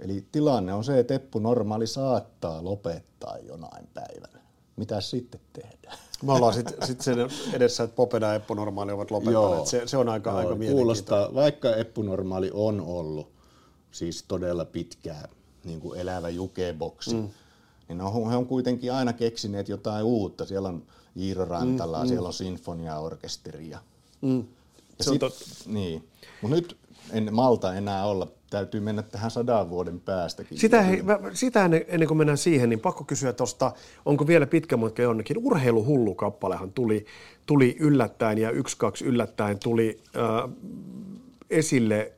[0.01, 4.43] Eli tilanne on se, että Eppu Normaali saattaa lopettaa jonain päivänä.
[4.77, 5.99] Mitä sitten tehdään?
[6.23, 7.17] Me ollaan sitten sit sen
[7.53, 9.67] edessä, että Popeda ja Eppu Normaali ovat lopettaneet.
[9.67, 11.15] Se, se on aika, aika mielenkiintoista.
[11.15, 13.33] Kuulostaa, vaikka Eppu Normaali on ollut
[13.91, 15.29] siis todella pitkää
[15.65, 17.29] niin kuin elävä jukeboksi, mm.
[17.89, 20.47] niin on, he on kuitenkin aina keksineet jotain uutta.
[20.47, 20.83] Siellä on
[21.17, 23.79] Iiro Rantala, mm, siellä on sinfoniaorkesteria.
[24.21, 24.45] Mm.
[24.99, 26.09] Ja Se on sit, tot- niin.
[26.43, 26.77] Mutta nyt
[27.11, 28.27] en malta enää olla.
[28.53, 30.59] Täytyy mennä tähän sadan vuoden päästäkin.
[30.59, 33.73] Sitä, hei, mä- sitä ennen, ennen kuin mennään siihen, niin pakko kysyä tuosta,
[34.07, 35.39] onko vielä pitkä matka jonnekin.
[35.39, 37.07] Urheiluhullu kappalehan tuli,
[37.47, 40.51] tuli yllättäen ja yksi kaksi yllättäen tuli äh,
[41.51, 42.13] esille.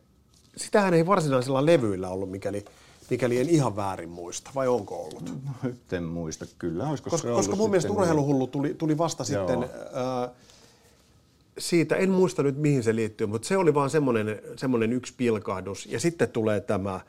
[0.56, 2.64] Sitähän ei varsinaisella levyillä ollut, mikäli,
[3.10, 5.30] mikäli en ihan väärin muista, vai onko ollut?
[5.62, 6.88] Nyt en muista kyllä.
[6.88, 9.48] Olisiko Koska, se koska mun mielestä sitten- urheiluhullu tuli, tuli vasta Joo.
[9.48, 10.30] sitten äh,
[11.58, 15.86] siitä, en muista nyt mihin se liittyy, mutta se oli vaan semmoinen, semmoinen yksi pilkahdus.
[15.86, 17.00] Ja sitten tulee tämä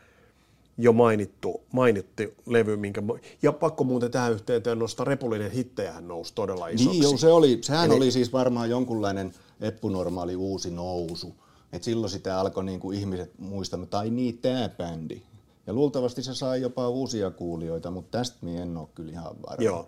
[0.78, 3.04] jo mainittu, mainittu levy, minkä,
[3.42, 6.90] ja pakko muuten tähän yhteyteen nostaa Repulinen hittejähän nousi todella isoksi.
[6.90, 7.98] Niin joo, se oli, sehän Eli...
[7.98, 11.36] oli siis varmaan jonkunlainen eppunormaali uusi nousu.
[11.74, 15.22] Et silloin sitä alkoi niinku ihmiset muistamaan, tai niin tämä bändi.
[15.68, 19.64] Ja luultavasti se sai jopa uusia kuulijoita, mutta tästä minä en ole kyllä ihan varma.
[19.64, 19.88] Joo.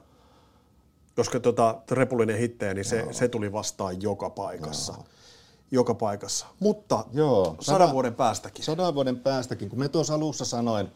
[1.18, 4.94] Koska tota, Repulinen hittejä, niin se, se tuli vastaan joka paikassa.
[5.72, 6.46] Joka paikassa.
[6.60, 8.66] Mutta Joo, sadan sada- vuoden päästäkin.
[8.66, 10.88] Sadan vuoden päästäkin, kun me tuossa alussa sanoin,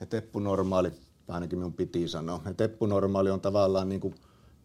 [0.00, 0.92] että Eppu Normaali,
[1.28, 4.14] ainakin minun piti sanoa, että Eppu Normaali on tavallaan niin kuin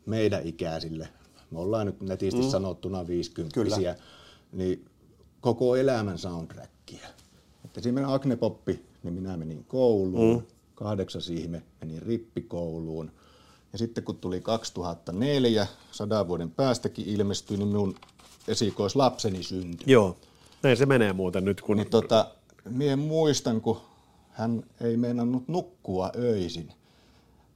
[0.06, 1.10] meidän ikäisille.
[1.52, 2.50] Me ollaan nyt netisti mm.
[2.50, 3.96] sanottuna 50 Kyllä.
[4.52, 4.86] niin
[5.42, 7.08] koko elämän soundtrackia.
[7.66, 10.46] Että esimerkiksi Agne Poppi, niin minä menin kouluun, mm.
[10.76, 13.12] kahdeksas ihme menin rippikouluun.
[13.72, 17.96] Ja sitten kun tuli 2004, sadan vuoden päästäkin ilmestyi, niin minun
[18.48, 19.94] esikoislapseni syntyi.
[19.94, 20.18] Joo,
[20.64, 22.28] näin se menee muuten nyt, kun Niin tota,
[22.70, 23.82] mie muistan, kun
[24.30, 26.74] hän ei meinannut nukkua öisin,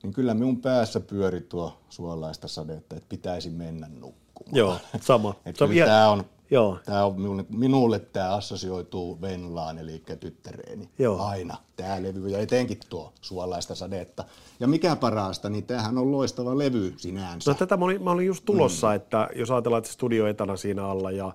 [0.04, 4.56] niin kyllä minun päässä pyöri tuo suolaista sadetta, että pitäisi mennä nukkumaan.
[4.56, 5.36] Joo, sama.
[5.70, 6.80] Vie- tämä on, Joo.
[6.86, 10.90] tää on minun, minulle tämä assosioituu Venlaan, eli tyttäreeni.
[11.00, 11.26] Joo.
[11.26, 14.24] Aina tämä levy ja etenkin tuo suolaista sadetta.
[14.60, 17.52] Ja mikä parasta, niin tämähän on loistava levy sinänsä.
[17.52, 18.96] No tätä mä olin, mä olin just tulossa, mm.
[18.96, 21.32] että jos ajatellaan, että studio etänä siinä alla ja,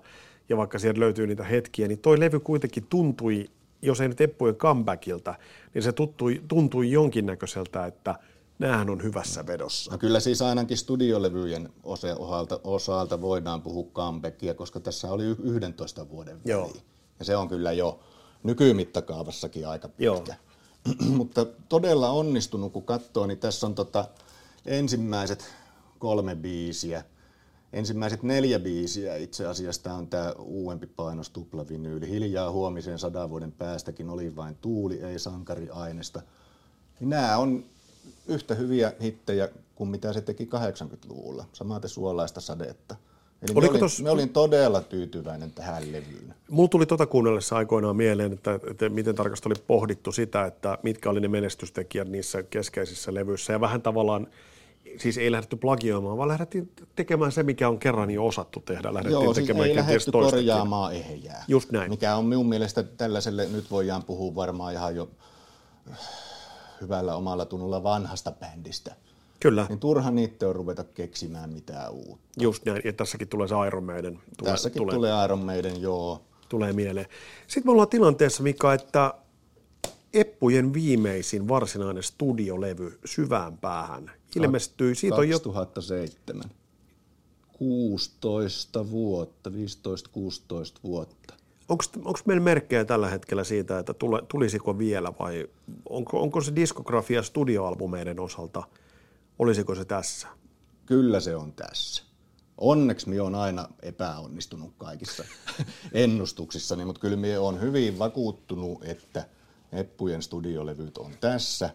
[0.49, 3.49] ja vaikka sieltä löytyy niitä hetkiä, niin toi levy kuitenkin tuntui,
[3.81, 5.35] jos ei nyt Eppujen comebackilta,
[5.73, 8.15] niin se tuntui, tuntui jonkinnäköiseltä, että
[8.59, 9.91] näähän on hyvässä vedossa.
[9.91, 16.09] No kyllä siis ainakin studiolevyjen osalta, osalta voidaan puhua comebackia, koska tässä oli y- 11
[16.09, 16.51] vuoden väli.
[16.51, 16.71] Joo.
[17.19, 17.99] Ja se on kyllä jo
[18.43, 20.15] nykymittakaavassakin aika Joo.
[20.15, 20.35] pitkä.
[21.17, 24.05] Mutta todella onnistunut, kun katsoo, niin tässä on tota
[24.65, 25.45] ensimmäiset
[25.99, 27.03] kolme biisiä.
[27.73, 32.09] Ensimmäiset neljä biisiä itse asiassa tämä on tämä uudempi painos tuplavinyyli.
[32.09, 36.21] Hiljaa huomiseen sadan vuoden päästäkin oli vain tuuli, ei sankariainesta.
[36.99, 37.65] Niin nämä on
[38.27, 41.45] yhtä hyviä hittejä kuin mitä se teki 80-luvulla.
[41.53, 42.95] Samaten suolaista sadetta.
[43.41, 46.33] Eli me Oliko olin, tos- me olin todella tyytyväinen tähän levyyn.
[46.49, 51.09] Mulla tuli tota kuunnellessa aikoinaan mieleen, että, että miten tarkasti oli pohdittu sitä, että mitkä
[51.09, 53.53] oli ne menestystekijät niissä keskeisissä levyissä.
[53.53, 54.27] Ja vähän tavallaan,
[54.97, 58.93] siis ei lähdetty plagioimaan, vaan lähdettiin tekemään se, mikä on kerran jo osattu tehdä.
[58.93, 61.45] Lähdettiin Joo, siis tekemään ei kenties lähdetty korjaamaan ehjää.
[61.47, 61.89] Just näin.
[61.89, 65.09] Mikä on minun mielestä tällaiselle, nyt voidaan puhua varmaan ihan jo
[66.81, 68.95] hyvällä omalla tunnolla vanhasta bändistä.
[69.39, 72.27] Kyllä, Niin turha niitä on ruveta keksimään mitään uutta.
[72.43, 72.81] just näin.
[72.85, 74.19] Ja tässäkin tulee se Iron Maiden.
[74.37, 76.21] Tulee, Tässäkin tulee, tulee Iron Maiden, joo.
[76.49, 77.07] tulee mieleen.
[77.47, 79.13] Sitten me ollaan tilanteessa, Mika, että
[80.13, 84.95] Eppujen viimeisin varsinainen studiolevy Syvään päähän ilmestyi.
[84.95, 86.43] Siitä on jo 2007.
[87.53, 89.53] 16 vuotta, 15-16
[90.83, 91.33] vuotta.
[91.69, 95.47] Onko meillä merkkejä tällä hetkellä siitä, että tule, tulisiko vielä vai
[95.89, 98.63] onko, onko se diskografia studioalbumeiden osalta,
[99.39, 100.27] olisiko se tässä?
[100.85, 102.03] Kyllä se on tässä.
[102.57, 105.23] Onneksi minä olen aina epäonnistunut kaikissa
[105.93, 109.25] ennustuksissani, mutta kyllä minä olen hyvin vakuuttunut, että
[109.71, 111.69] Eppujen studiolevyt on tässä.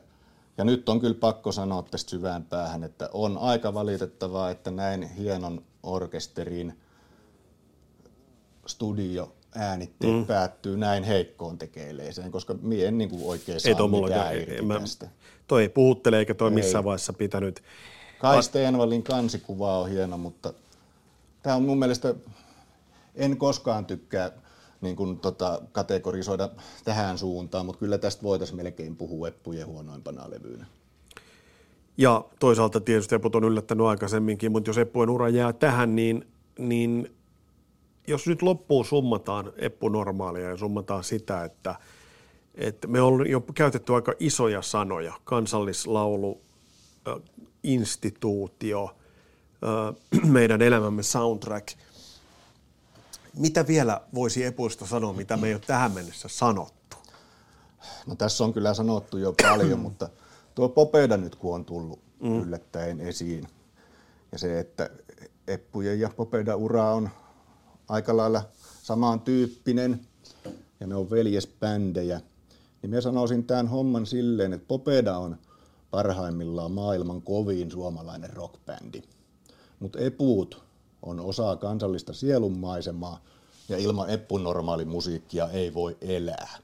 [0.59, 5.03] Ja nyt on kyllä pakko sanoa tästä syvään päähän, että on aika valitettavaa, että näin
[5.03, 6.81] hienon orkesterin
[8.67, 10.27] studio äänitteet mm.
[10.27, 14.81] päättyy näin heikkoon tekeileeseen, koska mie en niin kuin oikein saa ei mitään irti mä,
[14.81, 15.09] tästä.
[15.47, 16.55] Toi ei puhuttele eikä toi ei.
[16.55, 17.63] missään vaiheessa pitänyt.
[18.19, 20.53] Kai Stenvallin kansikuva on hieno, mutta
[21.43, 22.15] tämä on mun mielestä,
[23.15, 24.31] en koskaan tykkää
[24.81, 26.49] niin kuin, tota, kategorisoida
[26.85, 30.67] tähän suuntaan, mutta kyllä tästä voitaisiin melkein puhua Eppujen huonoimpana levyynä.
[31.97, 36.27] Ja toisaalta tietysti Eput on yllättänyt aikaisemminkin, mutta jos Eppujen ura jää tähän, niin,
[36.59, 37.15] niin
[38.07, 41.75] jos nyt loppuun summataan Eppu normaalia ja summataan sitä, että,
[42.55, 46.41] että me on jo käytetty aika isoja sanoja, kansallislaulu,
[47.63, 48.97] instituutio,
[50.25, 51.69] meidän elämämme soundtrack.
[53.37, 56.97] Mitä vielä voisi Epuista sanoa, mitä me ei ole tähän mennessä sanottu?
[58.07, 60.09] No tässä on kyllä sanottu jo paljon, mutta
[60.55, 62.43] tuo Popeda nyt kun on tullut mm.
[62.43, 63.47] yllättäen esiin,
[64.33, 64.91] ja se, että
[65.47, 67.11] Eppujen ja Popeda ura on
[67.89, 68.45] aika lailla
[68.83, 70.01] samantyyppinen
[70.81, 72.21] ja ne on veljesbändejä,
[72.83, 75.37] niin minä sanoisin tämän homman silleen, että Popeda on
[75.91, 79.03] parhaimmillaan maailman kovin suomalainen rockbändi.
[79.81, 80.63] Mutta Epuut
[81.03, 83.21] on osa kansallista sielunmaisemaa
[83.69, 86.59] ja ilman Eppun normaali musiikkia ei voi elää.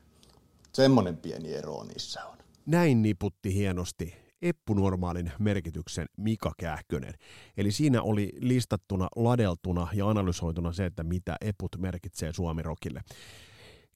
[0.73, 2.39] Semmoinen pieni ero niissä on.
[2.67, 7.15] Näin niputti hienosti Eppu-normaalin merkityksen Mika Kähkönen.
[7.57, 13.03] Eli siinä oli listattuna, ladeltuna ja analysoituna se, että mitä Eput merkitsee Suomirokille.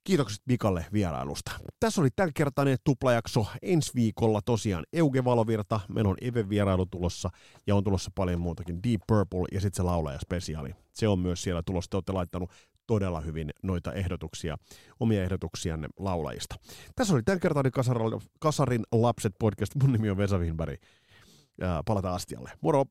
[0.05, 1.53] Kiitokset Mikalle vierailusta.
[1.81, 3.47] Tässä oli tämänkertainen tuplajakso.
[3.63, 7.31] Ensi viikolla tosiaan Euge Valovirta, meillä on Eve vierailu tulossa
[7.67, 8.83] ja on tulossa paljon muutakin.
[8.83, 10.75] Deep Purple ja sitten se laulaja spesiaali.
[10.93, 11.91] Se on myös siellä tulossa.
[11.91, 12.51] Te olette laittanut
[12.87, 14.57] todella hyvin noita ehdotuksia,
[15.01, 16.55] omia ehdotuksianne laulajista.
[16.95, 19.75] Tässä oli tämänkertainen Kasarin, Kasarin lapset podcast.
[19.83, 20.81] Mun nimi on Vesa Winberg.
[21.87, 22.51] Palataan astialle.
[22.61, 22.85] Moro!